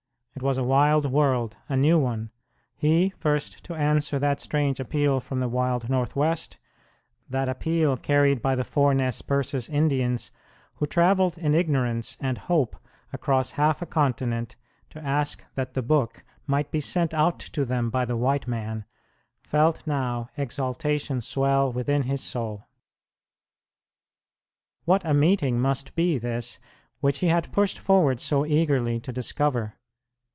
It 0.33 0.41
was 0.43 0.57
a 0.57 0.63
wild 0.63 1.05
world, 1.11 1.57
a 1.69 1.77
new 1.77 1.99
one. 1.99 2.31
He, 2.75 3.09
first 3.19 3.63
to 3.65 3.75
answer 3.75 4.17
that 4.17 4.39
strange 4.39 4.79
appeal 4.79 5.19
from 5.19 5.39
the 5.39 5.49
wild 5.49 5.87
Northwest, 5.87 6.57
that 7.29 7.47
appeal 7.47 7.95
carried 7.95 8.41
by 8.41 8.55
the 8.55 8.63
four 8.63 8.95
Nez 8.95 9.21
Perces 9.21 9.69
Indians, 9.69 10.31
who 10.75 10.87
travelled 10.87 11.37
in 11.37 11.53
ignorance 11.53 12.17
and 12.19 12.39
hope 12.39 12.75
across 13.13 13.51
half 13.51 13.83
a 13.83 13.85
continent 13.85 14.55
to 14.89 15.03
ask 15.05 15.43
that 15.53 15.75
the 15.75 15.83
Book 15.83 16.23
might 16.47 16.71
be 16.71 16.79
sent 16.79 17.13
out 17.13 17.37
to 17.37 17.63
them 17.63 17.91
by 17.91 18.03
the 18.03 18.17
white 18.17 18.47
man, 18.47 18.85
felt 19.43 19.85
now 19.85 20.29
exaltation 20.37 21.21
swell 21.21 21.71
within 21.71 22.03
his 22.03 22.21
soul. 22.23 22.65
What 24.85 25.05
a 25.05 25.13
meeting 25.13 25.59
must 25.59 25.93
be 25.93 26.17
this, 26.17 26.57
which 26.99 27.19
he 27.19 27.27
had 27.27 27.51
pushed 27.53 27.77
forward 27.77 28.19
so 28.19 28.43
eagerly 28.43 28.99
to 29.01 29.11
discover! 29.11 29.75